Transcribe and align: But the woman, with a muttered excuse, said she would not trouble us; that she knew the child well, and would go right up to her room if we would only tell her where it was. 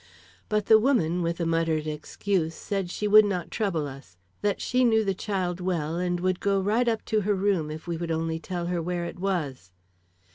But 0.49 0.65
the 0.65 0.79
woman, 0.79 1.21
with 1.21 1.39
a 1.39 1.45
muttered 1.45 1.85
excuse, 1.85 2.55
said 2.55 2.89
she 2.89 3.07
would 3.07 3.23
not 3.23 3.51
trouble 3.51 3.87
us; 3.87 4.17
that 4.41 4.59
she 4.59 4.83
knew 4.83 5.03
the 5.05 5.13
child 5.13 5.59
well, 5.59 5.97
and 5.97 6.19
would 6.21 6.39
go 6.39 6.59
right 6.59 6.87
up 6.87 7.05
to 7.05 7.21
her 7.21 7.35
room 7.35 7.69
if 7.69 7.85
we 7.85 7.97
would 7.97 8.09
only 8.09 8.39
tell 8.39 8.65
her 8.65 8.81
where 8.81 9.05
it 9.05 9.19
was. 9.19 9.71